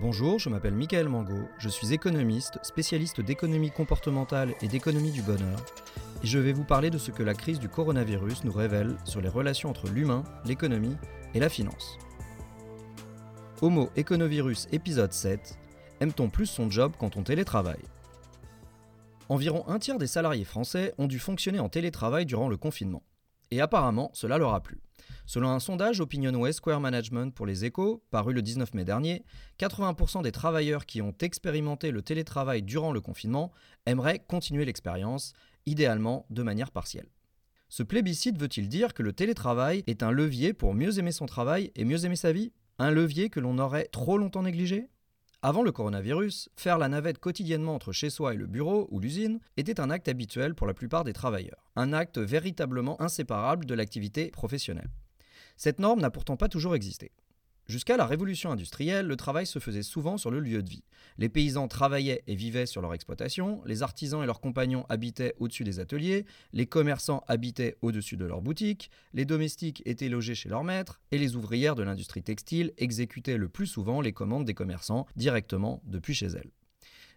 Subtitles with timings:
[0.00, 5.58] Bonjour, je m'appelle Michael Mango, je suis économiste, spécialiste d'économie comportementale et d'économie du bonheur,
[6.22, 9.20] et je vais vous parler de ce que la crise du coronavirus nous révèle sur
[9.20, 10.94] les relations entre l'humain, l'économie
[11.34, 11.98] et la finance.
[13.60, 15.58] Homo Econovirus épisode 7
[15.98, 17.82] Aime-t-on plus son job quand on télétravaille?
[19.28, 23.02] Environ un tiers des salariés français ont dû fonctionner en télétravail durant le confinement.
[23.50, 24.80] Et apparemment, cela leur a plu.
[25.26, 29.24] Selon un sondage OpinionWay Square Management pour les échos, paru le 19 mai dernier,
[29.58, 33.52] 80% des travailleurs qui ont expérimenté le télétravail durant le confinement
[33.86, 35.34] aimeraient continuer l'expérience,
[35.66, 37.08] idéalement de manière partielle.
[37.68, 41.70] Ce plébiscite veut-il dire que le télétravail est un levier pour mieux aimer son travail
[41.76, 42.52] et mieux aimer sa vie?
[42.78, 44.88] Un levier que l'on aurait trop longtemps négligé?
[45.40, 49.38] Avant le coronavirus, faire la navette quotidiennement entre chez soi et le bureau ou l'usine
[49.56, 54.32] était un acte habituel pour la plupart des travailleurs, un acte véritablement inséparable de l'activité
[54.32, 54.90] professionnelle.
[55.56, 57.12] Cette norme n'a pourtant pas toujours existé.
[57.68, 60.84] Jusqu'à la révolution industrielle, le travail se faisait souvent sur le lieu de vie.
[61.18, 65.64] Les paysans travaillaient et vivaient sur leur exploitation, les artisans et leurs compagnons habitaient au-dessus
[65.64, 70.64] des ateliers, les commerçants habitaient au-dessus de leurs boutiques, les domestiques étaient logés chez leurs
[70.64, 75.06] maîtres, et les ouvrières de l'industrie textile exécutaient le plus souvent les commandes des commerçants
[75.16, 76.50] directement depuis chez elles.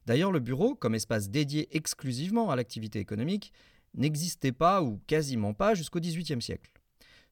[0.05, 3.53] D'ailleurs, le bureau, comme espace dédié exclusivement à l'activité économique,
[3.93, 6.71] n'existait pas ou quasiment pas jusqu'au XVIIIe siècle.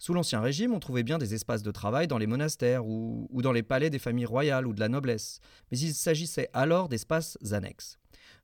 [0.01, 3.51] Sous l'Ancien Régime, on trouvait bien des espaces de travail dans les monastères ou, dans
[3.51, 7.97] les palais des familles royales ou de la noblesse, mais il s'agissait alors d'espaces annexes.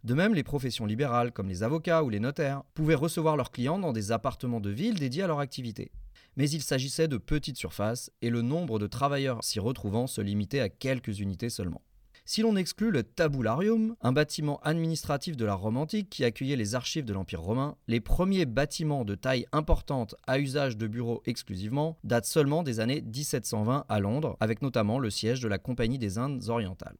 [0.03, 3.79] De même, les professions libérales, comme les avocats ou les notaires, pouvaient recevoir leurs clients
[3.79, 5.93] dans des appartements de ville dédiés à leur activité.
[6.35, 10.59] Mais il s'agissait de petites surfaces et le nombre de travailleurs s'y retrouvant se limitait
[10.59, 11.81] à quelques unités seulement.
[12.27, 16.73] Si l'on exclut le Tabularium, un bâtiment administratif de la Rome antique qui accueillait les
[16.73, 21.99] archives de l'Empire romain, les premiers bâtiments de taille importante à usage de bureaux exclusivement
[22.03, 26.17] datent seulement des années 1720 à Londres, avec notamment le siège de la Compagnie des
[26.17, 26.97] Indes orientales.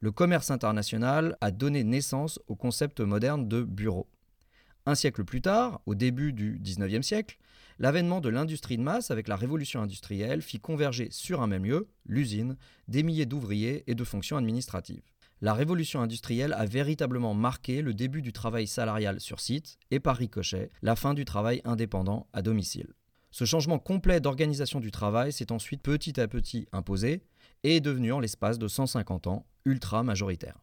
[0.00, 4.08] Le commerce international a donné naissance au concept moderne de bureau.
[4.86, 7.38] Un siècle plus tard, au début du XIXe siècle,
[7.78, 11.88] l'avènement de l'industrie de masse avec la révolution industrielle fit converger sur un même lieu,
[12.06, 12.56] l'usine,
[12.88, 15.02] des milliers d'ouvriers et de fonctions administratives.
[15.40, 20.16] La révolution industrielle a véritablement marqué le début du travail salarial sur site et par
[20.16, 22.92] ricochet la fin du travail indépendant à domicile.
[23.30, 27.22] Ce changement complet d'organisation du travail s'est ensuite petit à petit imposé
[27.62, 30.58] et est devenu en l'espace de 150 ans ultra majoritaire.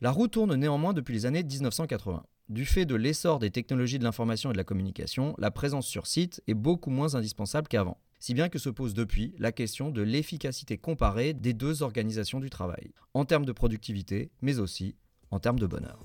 [0.00, 2.24] La roue tourne néanmoins depuis les années 1980.
[2.52, 6.06] Du fait de l'essor des technologies de l'information et de la communication, la présence sur
[6.06, 7.96] site est beaucoup moins indispensable qu'avant.
[8.18, 12.50] Si bien que se pose depuis la question de l'efficacité comparée des deux organisations du
[12.50, 14.96] travail, en termes de productivité, mais aussi
[15.30, 16.04] en termes de bonheur.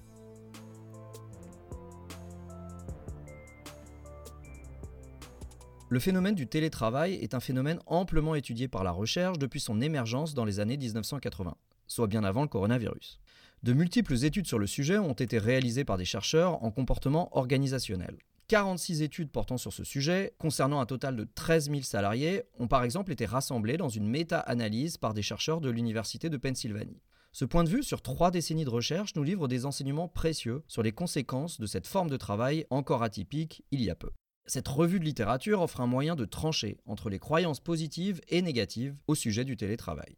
[5.90, 10.34] Le phénomène du télétravail est un phénomène amplement étudié par la recherche depuis son émergence
[10.34, 13.20] dans les années 1980, soit bien avant le coronavirus.
[13.68, 18.16] De multiples études sur le sujet ont été réalisées par des chercheurs en comportement organisationnel.
[18.48, 22.86] 46 études portant sur ce sujet, concernant un total de 13 000 salariés, ont par
[22.86, 27.02] exemple été rassemblées dans une méta-analyse par des chercheurs de l'Université de Pennsylvanie.
[27.34, 30.82] Ce point de vue sur trois décennies de recherche nous livre des enseignements précieux sur
[30.82, 34.12] les conséquences de cette forme de travail encore atypique il y a peu.
[34.46, 38.96] Cette revue de littérature offre un moyen de trancher entre les croyances positives et négatives
[39.08, 40.16] au sujet du télétravail.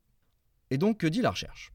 [0.70, 1.74] Et donc, que dit la recherche?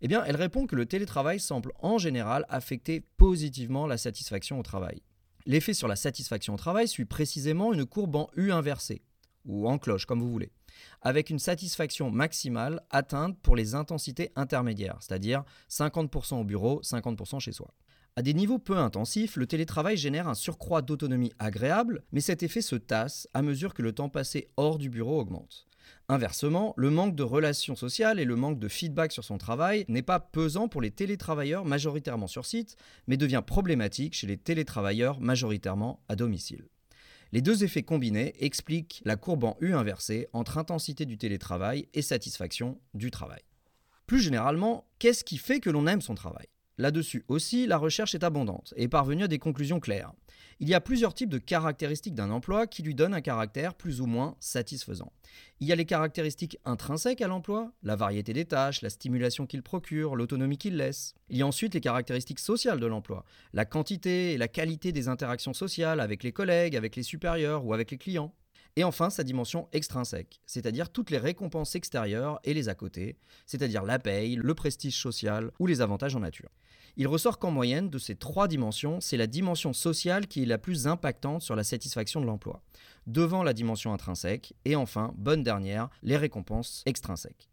[0.00, 4.62] Eh bien, elle répond que le télétravail semble en général affecter positivement la satisfaction au
[4.62, 5.02] travail.
[5.46, 9.02] L'effet sur la satisfaction au travail suit précisément une courbe en U inversée,
[9.44, 10.52] ou en cloche, comme vous voulez,
[11.02, 17.52] avec une satisfaction maximale atteinte pour les intensités intermédiaires, c'est-à-dire 50% au bureau, 50% chez
[17.52, 17.74] soi.
[18.16, 22.62] À des niveaux peu intensifs, le télétravail génère un surcroît d'autonomie agréable, mais cet effet
[22.62, 25.67] se tasse à mesure que le temps passé hors du bureau augmente.
[26.10, 30.00] Inversement, le manque de relations sociales et le manque de feedback sur son travail n'est
[30.00, 32.76] pas pesant pour les télétravailleurs majoritairement sur site,
[33.06, 36.64] mais devient problématique chez les télétravailleurs majoritairement à domicile.
[37.32, 42.00] Les deux effets combinés expliquent la courbe en U inversée entre intensité du télétravail et
[42.00, 43.42] satisfaction du travail.
[44.06, 46.46] Plus généralement, qu'est-ce qui fait que l'on aime son travail?
[46.78, 50.12] Là-dessus aussi, la recherche est abondante et est parvenue à des conclusions claires.
[50.60, 54.00] Il y a plusieurs types de caractéristiques d'un emploi qui lui donnent un caractère plus
[54.00, 55.12] ou moins satisfaisant.
[55.60, 59.62] Il y a les caractéristiques intrinsèques à l'emploi, la variété des tâches, la stimulation qu'il
[59.62, 61.14] procure, l'autonomie qu'il laisse.
[61.28, 65.08] Il y a ensuite les caractéristiques sociales de l'emploi, la quantité et la qualité des
[65.08, 68.32] interactions sociales avec les collègues, avec les supérieurs ou avec les clients.
[68.78, 73.82] Et enfin, sa dimension extrinsèque, c'est-à-dire toutes les récompenses extérieures et les à côté, c'est-à-dire
[73.82, 76.50] la paye, le prestige social ou les avantages en nature.
[76.96, 80.58] Il ressort qu'en moyenne, de ces trois dimensions, c'est la dimension sociale qui est la
[80.58, 82.62] plus impactante sur la satisfaction de l'emploi,
[83.08, 87.50] devant la dimension intrinsèque, et enfin, bonne dernière, les récompenses extrinsèques.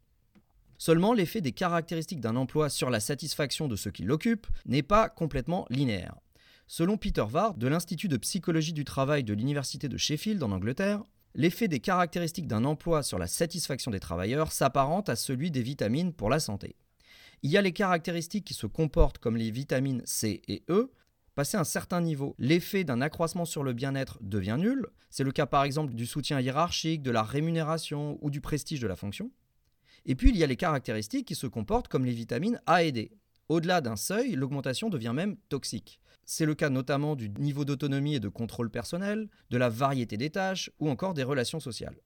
[0.77, 5.09] Seulement, l'effet des caractéristiques d'un emploi sur la satisfaction de ceux qui l'occupent n'est pas
[5.09, 6.17] complètement linéaire.
[6.67, 11.03] Selon Peter Ward de l'Institut de psychologie du travail de l'Université de Sheffield en Angleterre,
[11.35, 16.13] l'effet des caractéristiques d'un emploi sur la satisfaction des travailleurs s'apparente à celui des vitamines
[16.13, 16.75] pour la santé.
[17.43, 20.91] Il y a les caractéristiques qui se comportent comme les vitamines C et E.
[21.35, 24.87] Passé un certain niveau, l'effet d'un accroissement sur le bien-être devient nul.
[25.09, 28.87] C'est le cas par exemple du soutien hiérarchique, de la rémunération ou du prestige de
[28.87, 29.29] la fonction.
[30.05, 32.93] Et puis il y a les caractéristiques qui se comportent comme les vitamines A et
[32.93, 33.11] D.
[33.49, 35.99] Au-delà d'un seuil, l'augmentation devient même toxique.
[36.25, 40.31] C'est le cas notamment du niveau d'autonomie et de contrôle personnel, de la variété des
[40.31, 41.97] tâches ou encore des relations sociales.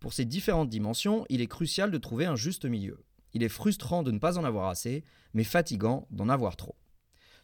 [0.00, 3.02] Pour ces différentes dimensions, il est crucial de trouver un juste milieu.
[3.32, 5.02] Il est frustrant de ne pas en avoir assez,
[5.32, 6.76] mais fatigant d'en avoir trop.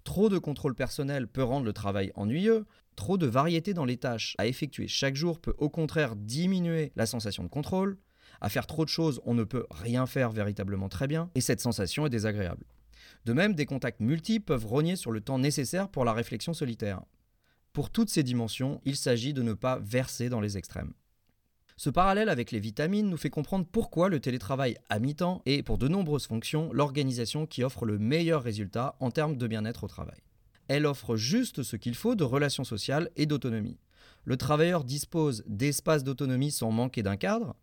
[0.05, 4.35] Trop de contrôle personnel peut rendre le travail ennuyeux, trop de variété dans les tâches
[4.39, 7.99] à effectuer chaque jour peut au contraire diminuer la sensation de contrôle,
[8.43, 11.61] à faire trop de choses on ne peut rien faire véritablement très bien, et cette
[11.61, 12.67] sensation est désagréable.
[13.25, 17.03] De même, des contacts multiples peuvent rogner sur le temps nécessaire pour la réflexion solitaire.
[17.73, 20.93] Pour toutes ces dimensions, il s'agit de ne pas verser dans les extrêmes.
[21.77, 25.79] Ce parallèle avec les vitamines nous fait comprendre pourquoi le télétravail à mi-temps est, pour
[25.79, 30.21] de nombreuses fonctions, l'organisation qui offre le meilleur résultat en termes de bien-être au travail.
[30.69, 33.79] Elle offre juste ce qu'il faut de relations sociales et d'autonomie.
[34.25, 37.57] Le travailleur dispose d'espaces d'autonomie sans manquer d'un cadre,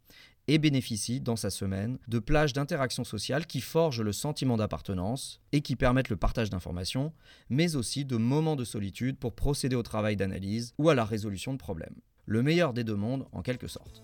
[0.48, 5.62] et bénéficie dans sa semaine de plages d'interaction sociale qui forgent le sentiment d'appartenance et
[5.62, 7.14] qui permettent le partage d'informations,
[7.50, 11.54] mais aussi de moments de solitude pour procéder au travail d'analyse ou à la résolution
[11.54, 11.96] de problèmes.
[12.26, 14.04] Le meilleur des deux mondes en quelque sorte.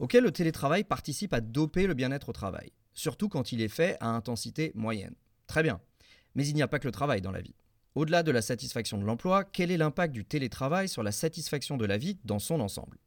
[0.00, 3.98] Ok, le télétravail participe à doper le bien-être au travail, surtout quand il est fait
[4.00, 5.14] à intensité moyenne.
[5.46, 5.78] Très bien,
[6.34, 7.54] mais il n'y a pas que le travail dans la vie.
[7.96, 11.84] Au-delà de la satisfaction de l'emploi, quel est l'impact du télétravail sur la satisfaction de
[11.84, 12.98] la vie dans son ensemble?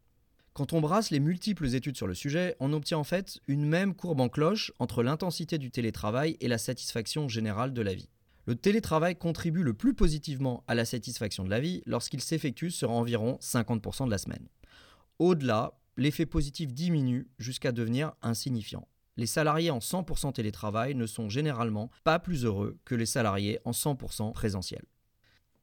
[0.51, 3.95] Quand on brasse les multiples études sur le sujet, on obtient en fait une même
[3.95, 8.09] courbe en cloche entre l'intensité du télétravail et la satisfaction générale de la vie.
[8.45, 12.91] Le télétravail contribue le plus positivement à la satisfaction de la vie lorsqu'il s'effectue sur
[12.91, 14.49] environ 50% de la semaine.
[15.17, 18.85] Au-delà, l'effet positif diminue jusqu'à devenir insignifiant
[19.17, 23.71] les salariés en 100% télétravail ne sont généralement pas plus heureux que les salariés en
[23.71, 24.83] 100% présentiel.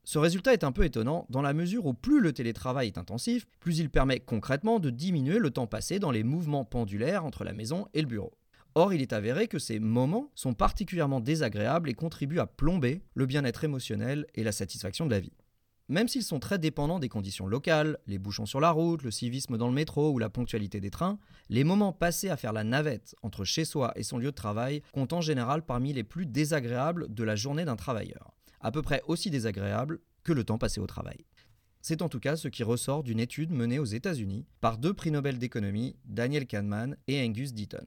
[0.05, 3.47] Ce résultat est un peu étonnant dans la mesure où plus le télétravail est intensif,
[3.61, 7.53] plus il permet concrètement de diminuer le temps passé dans les mouvements pendulaires entre la
[7.53, 8.33] maison et le bureau.
[8.77, 13.27] Or, il est avéré que ces moments sont particulièrement désagréables et contribuent à plomber le
[13.27, 15.33] bien-être émotionnel et la satisfaction de la vie.
[15.91, 19.59] Même s'ils sont très dépendants des conditions locales, les bouchons sur la route, le civisme
[19.59, 23.17] dans le métro ou la ponctualité des trains, les moments passés à faire la navette
[23.23, 27.13] entre chez soi et son lieu de travail comptent en général parmi les plus désagréables
[27.13, 30.87] de la journée d'un travailleur, à peu près aussi désagréables que le temps passé au
[30.87, 31.27] travail.
[31.83, 35.11] C'est en tout cas ce qui ressort d'une étude menée aux États-Unis par deux prix
[35.11, 37.85] Nobel d'économie, Daniel Kahneman et Angus Deaton.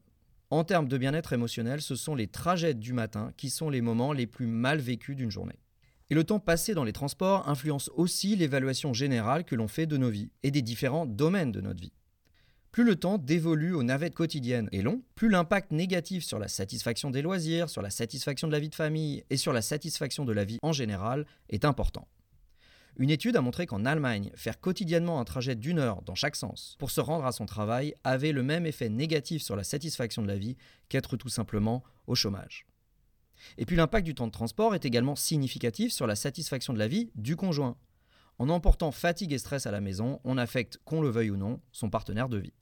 [0.50, 4.11] En termes de bien-être émotionnel, ce sont les trajets du matin qui sont les moments
[4.11, 5.62] les plus mal vécus d'une journée.
[6.13, 9.98] Et le temps passé dans les transports influence aussi l'évaluation générale que l'on fait de
[9.98, 11.92] nos vies et des différents domaines de notre vie.
[12.71, 17.10] Plus le temps dévolu aux navettes quotidiennes est long, plus l'impact négatif sur la satisfaction
[17.10, 20.33] des loisirs, sur la satisfaction de la vie de famille et sur la satisfaction de
[20.33, 22.07] la vie en général est important.
[22.98, 26.75] Une étude a montré qu'en Allemagne, faire quotidiennement un trajet d'une heure dans chaque sens
[26.77, 30.27] pour se rendre à son travail avait le même effet négatif sur la satisfaction de
[30.27, 30.58] la vie
[30.89, 32.67] qu'être tout simplement au chômage.
[33.57, 36.88] Et puis l'impact du temps de transport est également significatif sur la satisfaction de la
[36.88, 37.77] vie du conjoint.
[38.39, 41.62] En emportant fatigue et stress à la maison, on affecte, qu'on le veuille ou non,
[41.71, 42.53] son partenaire de vie.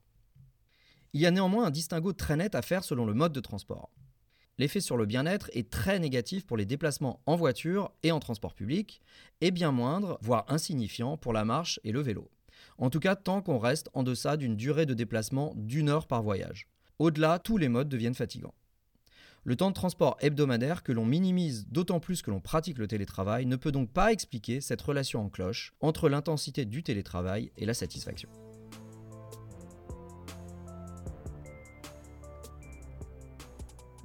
[1.14, 3.90] Il y a néanmoins un distinguo très net à faire selon le mode de transport.
[4.58, 8.54] L'effet sur le bien-être est très négatif pour les déplacements en voiture et en transport
[8.54, 9.02] public,
[9.40, 12.30] et bien moindre, voire insignifiant, pour la marche et le vélo.
[12.78, 16.22] En tout cas, tant qu'on reste en deçà d'une durée de déplacement d'une heure par
[16.22, 16.68] voyage.
[17.00, 18.54] Au-delà, tous les modes deviennent fatigants.
[19.44, 23.48] Le temps de transport hebdomadaire que l'on minimise d'autant plus que l'on pratique le télétravail
[23.48, 27.74] ne peut donc pas expliquer cette relation en cloche entre l'intensité du télétravail et la
[27.74, 28.30] satisfaction.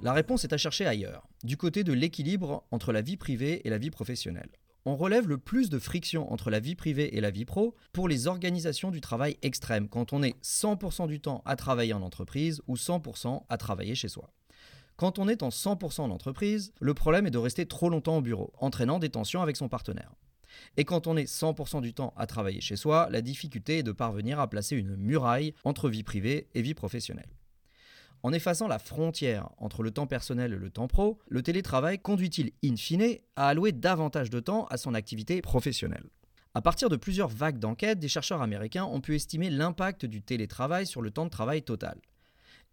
[0.01, 3.69] La réponse est à chercher ailleurs, du côté de l'équilibre entre la vie privée et
[3.69, 4.49] la vie professionnelle.
[4.85, 8.07] On relève le plus de friction entre la vie privée et la vie pro pour
[8.07, 12.61] les organisations du travail extrême, quand on est 100% du temps à travailler en entreprise
[12.67, 14.31] ou 100% à travailler chez soi.
[14.97, 18.21] Quand on est en 100% en entreprise, le problème est de rester trop longtemps au
[18.21, 20.11] bureau, entraînant des tensions avec son partenaire.
[20.75, 23.91] Et quand on est 100% du temps à travailler chez soi, la difficulté est de
[23.91, 27.29] parvenir à placer une muraille entre vie privée et vie professionnelle.
[28.23, 32.53] En effaçant la frontière entre le temps personnel et le temps pro, le télétravail conduit-il
[32.65, 36.09] in fine à allouer davantage de temps à son activité professionnelle?
[36.55, 40.87] À partir de plusieurs vagues d'enquêtes, des chercheurs américains ont pu estimer l'impact du télétravail
[40.87, 41.99] sur le temps de travail total.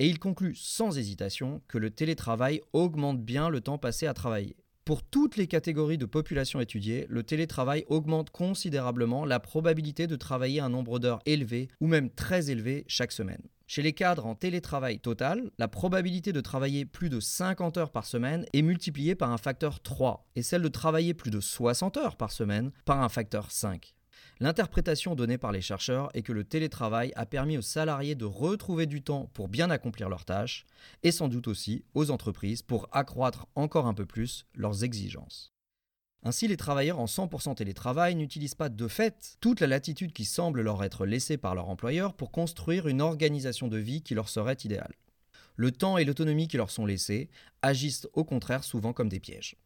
[0.00, 4.56] Et ils concluent sans hésitation que le télétravail augmente bien le temps passé à travailler.
[4.84, 10.60] Pour toutes les catégories de population étudiées, le télétravail augmente considérablement la probabilité de travailler
[10.60, 13.40] un nombre d'heures élevé ou même très élevé chaque semaine.
[13.66, 18.04] Chez les cadres en télétravail total, la probabilité de travailler plus de 50 heures par
[18.04, 22.16] semaine est multipliée par un facteur 3 et celle de travailler plus de 60 heures
[22.16, 23.94] par semaine par un facteur 5.
[24.40, 28.86] L'interprétation donnée par les chercheurs est que le télétravail a permis aux salariés de retrouver
[28.86, 30.66] du temps pour bien accomplir leurs tâches,
[31.02, 35.52] et sans doute aussi aux entreprises pour accroître encore un peu plus leurs exigences.
[36.26, 40.62] Ainsi, les travailleurs en 100% télétravail n'utilisent pas de fait toute la latitude qui semble
[40.62, 44.56] leur être laissée par leur employeur pour construire une organisation de vie qui leur serait
[44.64, 44.94] idéale.
[45.56, 47.28] Le temps et l'autonomie qui leur sont laissés
[47.62, 49.56] agissent au contraire souvent comme des pièges.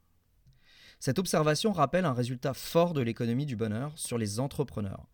[1.00, 5.06] Cette observation rappelle un résultat fort de l'économie du bonheur sur les entrepreneurs.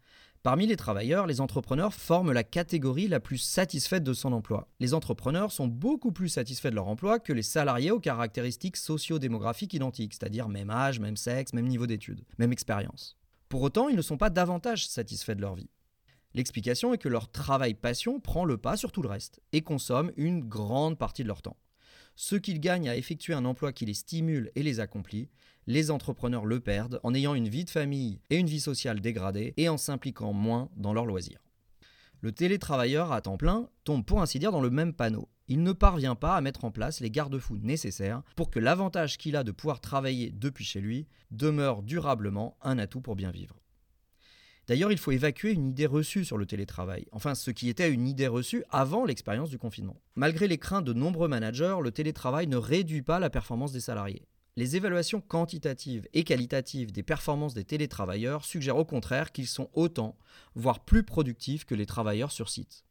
[0.43, 4.69] Parmi les travailleurs, les entrepreneurs forment la catégorie la plus satisfaite de son emploi.
[4.81, 9.75] Les entrepreneurs sont beaucoup plus satisfaits de leur emploi que les salariés aux caractéristiques socio-démographiques
[9.75, 13.17] identiques, c'est-à-dire même âge, même sexe, même niveau d'études, même expérience.
[13.49, 15.71] Pour autant, ils ne sont pas davantage satisfaits de leur vie.
[16.35, 20.41] L'explication est que leur travail-passion prend le pas sur tout le reste et consomme une
[20.41, 21.57] grande partie de leur temps.
[22.17, 25.29] Ce qu'ils gagnent à effectuer un emploi qui les stimule et les accomplit,
[25.67, 29.55] les entrepreneurs le perdent en ayant une vie de famille et une vie sociale dégradée
[29.57, 31.41] et en s'impliquant moins dans leurs loisirs.
[32.21, 35.29] Le télétravailleur à temps plein tombe pour ainsi dire dans le même panneau.
[35.47, 39.37] Il ne parvient pas à mettre en place les garde-fous nécessaires pour que l'avantage qu'il
[39.37, 43.61] a de pouvoir travailler depuis chez lui demeure durablement un atout pour bien vivre.
[44.67, 48.09] D'ailleurs, il faut évacuer une idée reçue sur le télétravail, enfin ce qui était une
[48.09, 50.01] idée reçue avant l'expérience du confinement.
[50.15, 54.27] Malgré les craintes de nombreux managers, le télétravail ne réduit pas la performance des salariés.
[54.57, 60.17] Les évaluations quantitatives et qualitatives des performances des télétravailleurs suggèrent au contraire qu'ils sont autant,
[60.55, 62.85] voire plus productifs que les travailleurs sur site.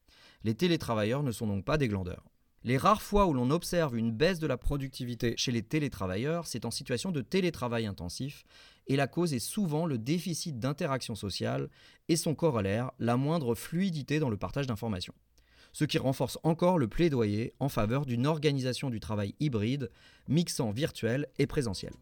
[0.43, 2.25] Les télétravailleurs ne sont donc pas des glandeurs.
[2.65, 6.65] Les rares fois où l'on observe une baisse de la productivité chez les télétravailleurs, c'est
[6.65, 8.43] en situation de télétravail intensif,
[8.87, 11.69] et la cause est souvent le déficit d'interaction sociale
[12.09, 15.13] et son corollaire, la moindre fluidité dans le partage d'informations
[15.73, 19.91] ce qui renforce encore le plaidoyer en faveur d'une organisation du travail hybride,
[20.27, 21.93] mixant virtuel et présentiel.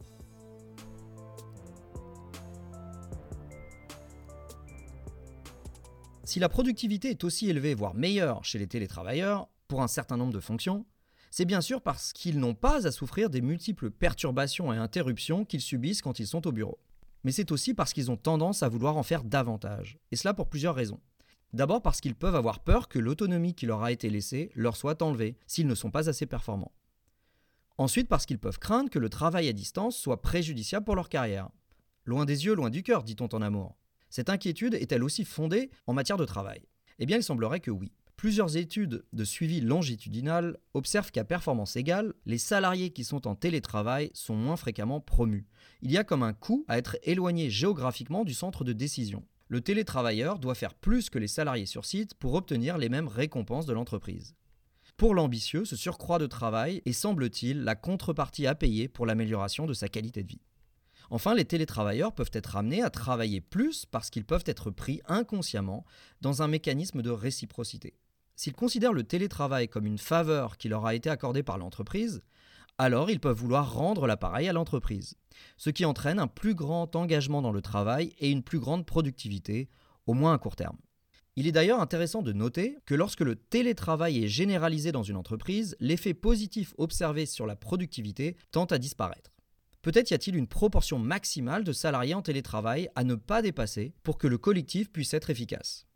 [6.23, 10.31] Si la productivité est aussi élevée, voire meilleure chez les télétravailleurs, pour un certain nombre
[10.31, 10.85] de fonctions,
[11.29, 15.61] c'est bien sûr parce qu'ils n'ont pas à souffrir des multiples perturbations et interruptions qu'ils
[15.61, 16.79] subissent quand ils sont au bureau.
[17.23, 20.47] Mais c'est aussi parce qu'ils ont tendance à vouloir en faire davantage, et cela pour
[20.47, 20.99] plusieurs raisons.
[21.53, 25.01] D'abord parce qu'ils peuvent avoir peur que l'autonomie qui leur a été laissée leur soit
[25.01, 26.71] enlevée s'ils ne sont pas assez performants.
[27.77, 31.49] Ensuite parce qu'ils peuvent craindre que le travail à distance soit préjudiciable pour leur carrière.
[32.05, 33.75] Loin des yeux, loin du cœur, dit-on en amour.
[34.09, 36.61] Cette inquiétude est-elle aussi fondée en matière de travail?
[36.99, 37.91] Eh bien, il semblerait que oui.
[38.15, 44.11] Plusieurs études de suivi longitudinal observent qu'à performance égale, les salariés qui sont en télétravail
[44.13, 45.47] sont moins fréquemment promus.
[45.81, 49.59] Il y a comme un coût à être éloigné géographiquement du centre de décision le
[49.59, 53.73] télétravailleur doit faire plus que les salariés sur site pour obtenir les mêmes récompenses de
[53.73, 54.33] l'entreprise.
[54.95, 59.73] Pour l'ambitieux, ce surcroît de travail est, semble-t-il, la contrepartie à payer pour l'amélioration de
[59.73, 60.41] sa qualité de vie.
[61.09, 65.83] Enfin, les télétravailleurs peuvent être amenés à travailler plus parce qu'ils peuvent être pris inconsciemment
[66.21, 67.97] dans un mécanisme de réciprocité.
[68.37, 72.23] S'ils considèrent le télétravail comme une faveur qui leur a été accordée par l'entreprise,
[72.77, 75.15] alors ils peuvent vouloir rendre l'appareil à l'entreprise,
[75.57, 79.69] ce qui entraîne un plus grand engagement dans le travail et une plus grande productivité,
[80.05, 80.77] au moins à court terme.
[81.37, 85.77] Il est d'ailleurs intéressant de noter que lorsque le télétravail est généralisé dans une entreprise,
[85.79, 89.31] l'effet positif observé sur la productivité tend à disparaître.
[89.81, 94.17] Peut-être y a-t-il une proportion maximale de salariés en télétravail à ne pas dépasser pour
[94.17, 95.87] que le collectif puisse être efficace.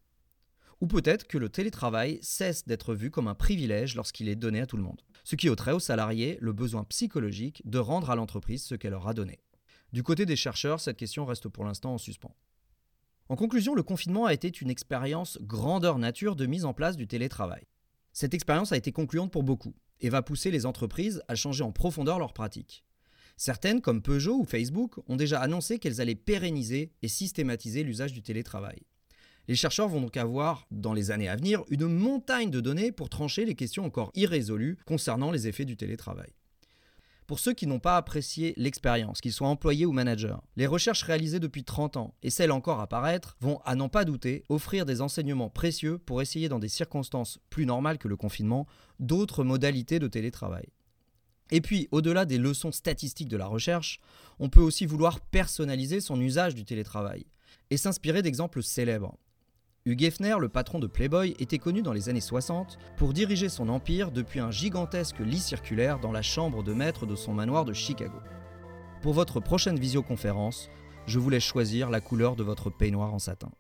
[0.82, 4.66] Ou peut-être que le télétravail cesse d'être vu comme un privilège lorsqu'il est donné à
[4.66, 8.64] tout le monde ce qui ôterait aux salariés le besoin psychologique de rendre à l'entreprise
[8.64, 9.40] ce qu'elle leur a donné.
[9.92, 12.36] Du côté des chercheurs, cette question reste pour l'instant en suspens.
[13.28, 17.08] En conclusion, le confinement a été une expérience grandeur nature de mise en place du
[17.08, 17.66] télétravail.
[18.14, 21.72] Cette expérience a été concluante pour beaucoup et va pousser les entreprises à changer en
[21.72, 22.86] profondeur leurs pratiques.
[23.36, 28.22] Certaines, comme Peugeot ou Facebook, ont déjà annoncé qu'elles allaient pérenniser et systématiser l'usage du
[28.22, 28.84] télétravail.
[29.48, 33.10] Les chercheurs vont donc avoir, dans les années à venir, une montagne de données pour
[33.10, 36.34] trancher les questions encore irrésolues concernant les effets du télétravail.
[37.28, 41.40] Pour ceux qui n'ont pas apprécié l'expérience, qu'ils soient employés ou managers, les recherches réalisées
[41.40, 45.02] depuis 30 ans et celles encore à paraître vont, à n'en pas douter, offrir des
[45.02, 48.68] enseignements précieux pour essayer dans des circonstances plus normales que le confinement
[49.00, 50.68] d'autres modalités de télétravail.
[51.50, 54.00] Et puis, au-delà des leçons statistiques de la recherche,
[54.40, 57.26] on peut aussi vouloir personnaliser son usage du télétravail
[57.72, 59.18] et s'inspirer d'exemples célèbres.
[59.88, 63.70] Hugh Hefner, le patron de Playboy, était connu dans les années 60 pour diriger son
[63.70, 67.74] empire depuis un gigantesque lit circulaire dans la chambre de maître de son manoir de
[67.74, 68.18] Chicago.
[69.04, 70.72] Pour votre prochaine visioconférence,
[71.06, 73.52] je vous laisse choisir la couleur de votre peignoir en satin.